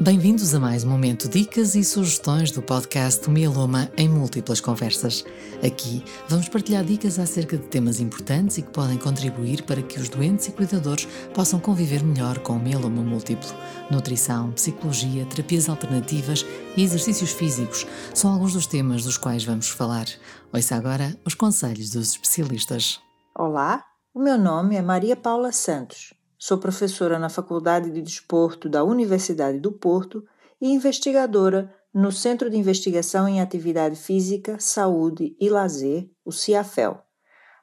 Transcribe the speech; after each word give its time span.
Bem-vindos 0.00 0.54
a 0.54 0.60
mais 0.60 0.84
um 0.84 0.90
momento 0.90 1.28
dicas 1.28 1.74
e 1.74 1.82
sugestões 1.82 2.52
do 2.52 2.62
podcast 2.62 3.28
Mieloma 3.28 3.90
em 3.96 4.08
múltiplas 4.08 4.60
conversas. 4.60 5.24
Aqui 5.56 6.04
vamos 6.28 6.48
partilhar 6.48 6.84
dicas 6.84 7.18
acerca 7.18 7.56
de 7.56 7.64
temas 7.64 7.98
importantes 7.98 8.58
e 8.58 8.62
que 8.62 8.70
podem 8.70 8.96
contribuir 8.96 9.64
para 9.64 9.82
que 9.82 9.98
os 9.98 10.08
doentes 10.08 10.46
e 10.46 10.52
cuidadores 10.52 11.08
possam 11.34 11.58
conviver 11.58 12.04
melhor 12.04 12.38
com 12.38 12.52
o 12.52 12.60
mieloma 12.60 13.02
múltiplo. 13.02 13.48
Nutrição, 13.90 14.52
psicologia, 14.52 15.26
terapias 15.26 15.68
alternativas 15.68 16.46
e 16.76 16.84
exercícios 16.84 17.32
físicos 17.32 17.84
são 18.14 18.32
alguns 18.32 18.52
dos 18.52 18.68
temas 18.68 19.02
dos 19.02 19.18
quais 19.18 19.42
vamos 19.42 19.68
falar. 19.68 20.06
Ouça 20.52 20.76
agora 20.76 21.18
os 21.24 21.34
conselhos 21.34 21.90
dos 21.90 22.12
especialistas. 22.12 23.00
Olá, 23.36 23.84
o 24.14 24.20
meu 24.20 24.38
nome 24.38 24.76
é 24.76 24.80
Maria 24.80 25.16
Paula 25.16 25.50
Santos. 25.50 26.17
Sou 26.40 26.56
professora 26.56 27.18
na 27.18 27.28
Faculdade 27.28 27.90
de 27.90 28.00
Desporto 28.00 28.68
da 28.68 28.84
Universidade 28.84 29.58
do 29.58 29.72
Porto 29.72 30.24
e 30.60 30.70
investigadora 30.70 31.74
no 31.92 32.12
Centro 32.12 32.48
de 32.48 32.56
Investigação 32.56 33.26
em 33.26 33.40
Atividade 33.40 33.96
Física, 33.96 34.56
Saúde 34.60 35.36
e 35.40 35.48
Lazer, 35.48 36.08
o 36.24 36.30
CIAFEL. 36.30 37.02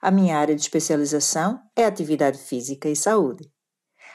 A 0.02 0.12
minha 0.12 0.38
área 0.38 0.54
de 0.54 0.62
especialização 0.62 1.62
é 1.74 1.86
Atividade 1.86 2.38
Física 2.38 2.90
e 2.90 2.98
Saúde. 2.98 3.50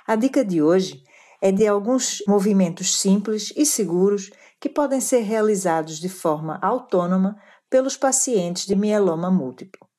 A 0.06 0.14
dica 0.14 0.44
de 0.44 0.60
hoje 0.60 1.02
é 1.40 1.50
de 1.50 1.66
alguns 1.66 2.22
movimentos 2.28 2.98
simples 2.98 3.54
e 3.56 3.64
seguros 3.64 4.30
que 4.60 4.68
podem 4.68 5.00
ser 5.00 5.20
realizados 5.20 5.98
de 5.98 6.10
forma 6.10 6.58
autônoma 6.60 7.34
pelos 7.70 7.96
pacientes 7.96 8.66
de 8.66 8.76
mieloma 8.76 9.30
múltiplo. 9.30 9.89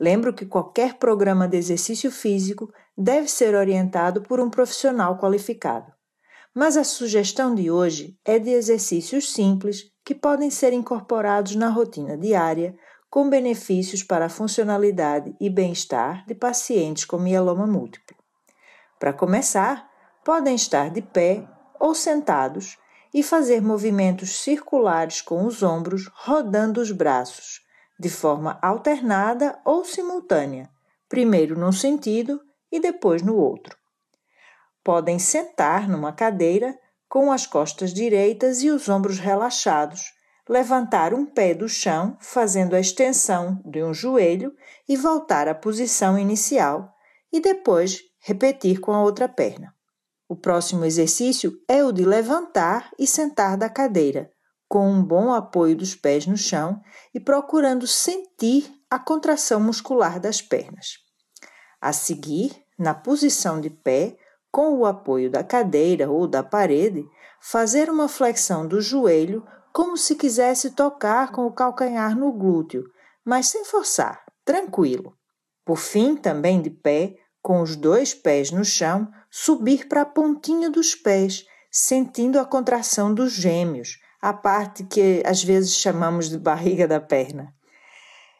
Lembro 0.00 0.32
que 0.32 0.46
qualquer 0.46 0.94
programa 0.94 1.46
de 1.46 1.58
exercício 1.58 2.10
físico 2.10 2.72
deve 2.96 3.28
ser 3.28 3.54
orientado 3.54 4.22
por 4.22 4.40
um 4.40 4.48
profissional 4.48 5.18
qualificado. 5.18 5.92
Mas 6.54 6.78
a 6.78 6.84
sugestão 6.84 7.54
de 7.54 7.70
hoje 7.70 8.18
é 8.24 8.38
de 8.38 8.48
exercícios 8.48 9.30
simples 9.30 9.92
que 10.02 10.14
podem 10.14 10.50
ser 10.50 10.72
incorporados 10.72 11.54
na 11.54 11.68
rotina 11.68 12.16
diária 12.16 12.74
com 13.10 13.28
benefícios 13.28 14.02
para 14.02 14.26
a 14.26 14.30
funcionalidade 14.30 15.36
e 15.38 15.50
bem-estar 15.50 16.24
de 16.26 16.34
pacientes 16.34 17.04
com 17.04 17.18
mieloma 17.18 17.66
múltiplo. 17.66 18.16
Para 18.98 19.12
começar, 19.12 19.86
podem 20.24 20.54
estar 20.54 20.90
de 20.90 21.02
pé 21.02 21.46
ou 21.78 21.94
sentados 21.94 22.78
e 23.12 23.22
fazer 23.22 23.60
movimentos 23.60 24.40
circulares 24.40 25.20
com 25.20 25.44
os 25.44 25.62
ombros 25.62 26.08
rodando 26.14 26.80
os 26.80 26.90
braços 26.90 27.68
de 28.00 28.08
forma 28.08 28.58
alternada 28.62 29.60
ou 29.62 29.84
simultânea, 29.84 30.70
primeiro 31.06 31.58
num 31.58 31.70
sentido 31.70 32.40
e 32.72 32.80
depois 32.80 33.20
no 33.20 33.36
outro. 33.36 33.76
Podem 34.82 35.18
sentar 35.18 35.86
numa 35.86 36.10
cadeira 36.10 36.74
com 37.10 37.30
as 37.30 37.46
costas 37.46 37.92
direitas 37.92 38.62
e 38.62 38.70
os 38.70 38.88
ombros 38.88 39.18
relaxados, 39.18 40.14
levantar 40.48 41.12
um 41.12 41.26
pé 41.26 41.52
do 41.52 41.68
chão, 41.68 42.16
fazendo 42.20 42.74
a 42.74 42.80
extensão 42.80 43.60
de 43.66 43.84
um 43.84 43.92
joelho 43.92 44.54
e 44.88 44.96
voltar 44.96 45.46
à 45.46 45.54
posição 45.54 46.18
inicial, 46.18 46.90
e 47.30 47.38
depois 47.38 48.00
repetir 48.18 48.80
com 48.80 48.92
a 48.92 49.02
outra 49.02 49.28
perna. 49.28 49.74
O 50.26 50.34
próximo 50.34 50.86
exercício 50.86 51.52
é 51.68 51.84
o 51.84 51.92
de 51.92 52.04
levantar 52.06 52.90
e 52.98 53.06
sentar 53.06 53.58
da 53.58 53.68
cadeira, 53.68 54.30
com 54.70 54.88
um 54.88 55.02
bom 55.02 55.32
apoio 55.32 55.74
dos 55.74 55.96
pés 55.96 56.28
no 56.28 56.36
chão 56.36 56.80
e 57.12 57.18
procurando 57.18 57.88
sentir 57.88 58.72
a 58.88 59.00
contração 59.00 59.60
muscular 59.60 60.20
das 60.20 60.40
pernas. 60.40 60.98
A 61.80 61.92
seguir, 61.92 62.52
na 62.78 62.94
posição 62.94 63.60
de 63.60 63.68
pé, 63.68 64.16
com 64.48 64.78
o 64.78 64.86
apoio 64.86 65.28
da 65.28 65.42
cadeira 65.42 66.08
ou 66.08 66.28
da 66.28 66.44
parede, 66.44 67.04
fazer 67.40 67.90
uma 67.90 68.06
flexão 68.06 68.64
do 68.64 68.80
joelho 68.80 69.44
como 69.72 69.96
se 69.96 70.14
quisesse 70.14 70.70
tocar 70.70 71.32
com 71.32 71.46
o 71.46 71.52
calcanhar 71.52 72.16
no 72.16 72.32
glúteo, 72.32 72.84
mas 73.24 73.48
sem 73.48 73.64
forçar, 73.64 74.24
tranquilo. 74.44 75.16
Por 75.64 75.78
fim, 75.78 76.14
também 76.14 76.62
de 76.62 76.70
pé, 76.70 77.16
com 77.42 77.60
os 77.60 77.74
dois 77.74 78.14
pés 78.14 78.52
no 78.52 78.64
chão, 78.64 79.10
subir 79.28 79.88
para 79.88 80.02
a 80.02 80.06
pontinha 80.06 80.70
dos 80.70 80.94
pés, 80.94 81.44
sentindo 81.72 82.38
a 82.38 82.44
contração 82.44 83.12
dos 83.12 83.32
gêmeos, 83.32 83.98
a 84.20 84.32
parte 84.32 84.84
que 84.84 85.22
às 85.24 85.42
vezes 85.42 85.74
chamamos 85.76 86.28
de 86.28 86.38
barriga 86.38 86.86
da 86.86 87.00
perna. 87.00 87.54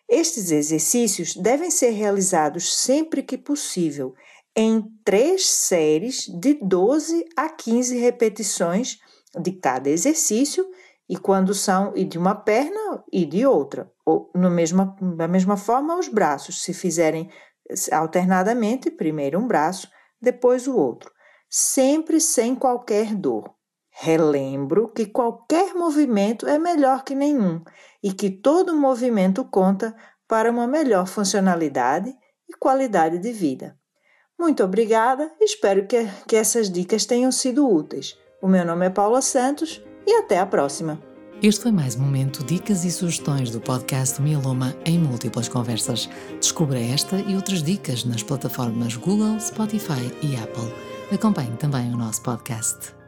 Estes 0.09 0.51
exercícios 0.51 1.37
devem 1.37 1.71
ser 1.71 1.91
realizados 1.91 2.75
sempre 2.75 3.23
que 3.23 3.39
possível, 3.39 4.15
em 4.57 4.83
três 5.05 5.47
séries 5.47 6.27
de 6.27 6.55
12 6.55 7.25
a 7.37 7.49
15 7.49 7.97
repetições 7.97 8.99
de 9.41 9.53
cada 9.53 9.89
exercício 9.89 10.69
e 11.09 11.17
quando 11.17 11.55
são 11.55 11.93
e 11.97 12.05
de 12.05 12.19
uma 12.19 12.35
perna 12.35 13.05
e 13.13 13.25
de 13.25 13.47
outra, 13.47 13.91
ou 14.05 14.31
no 14.35 14.49
da 15.17 15.29
mesma 15.29 15.57
forma 15.57 15.99
os 15.99 16.09
braços, 16.09 16.63
se 16.63 16.75
fizerem 16.75 17.31
alternadamente, 17.93 18.91
primeiro 18.91 19.39
um 19.39 19.47
braço, 19.47 19.89
depois 20.21 20.67
o 20.67 20.77
outro, 20.77 21.13
sempre 21.49 22.21
sem 22.21 22.55
qualquer 22.55 23.15
dor. 23.15 23.55
Relembro 24.03 24.91
que 24.95 25.05
qualquer 25.05 25.75
movimento 25.75 26.49
é 26.49 26.59
melhor 26.59 27.05
que 27.05 27.15
nenhum 27.15 27.63
e 28.03 28.15
que 28.15 28.31
todo 28.31 28.75
movimento 28.75 29.45
conta 29.45 29.95
para 30.27 30.51
uma 30.51 30.67
melhor 30.67 31.07
funcionalidade 31.07 32.11
e 32.49 32.57
qualidade 32.59 33.19
de 33.19 33.31
vida. 33.31 33.77
Muito 34.39 34.65
obrigada, 34.65 35.31
espero 35.39 35.87
que, 35.87 36.09
que 36.27 36.35
essas 36.35 36.71
dicas 36.71 37.05
tenham 37.05 37.31
sido 37.31 37.69
úteis. 37.69 38.17
O 38.41 38.49
meu 38.49 38.65
nome 38.65 38.87
é 38.87 38.91
Paula 38.91 39.21
Santos 39.21 39.85
e 40.07 40.15
até 40.15 40.39
a 40.39 40.47
próxima. 40.47 40.99
Este 41.43 41.65
foi 41.65 41.73
mais 41.73 41.95
um 41.95 42.01
momento 42.01 42.43
Dicas 42.45 42.87
e 42.87 42.91
Sugestões 42.91 43.51
do 43.51 43.61
podcast 43.61 44.21
Mieloma 44.23 44.75
em 44.87 44.99
Múltiplas 44.99 45.49
Conversas. 45.49 46.09
Descubra 46.41 46.81
esta 46.81 47.17
e 47.17 47.37
outras 47.37 47.63
dicas 47.63 48.07
nas 48.07 48.23
plataformas 48.23 48.97
Google, 48.97 49.39
Spotify 49.39 50.11
e 50.23 50.37
Apple. 50.37 50.73
Acompanhe 51.13 51.55
também 51.59 51.93
o 51.93 51.99
nosso 51.99 52.23
podcast. 52.23 53.00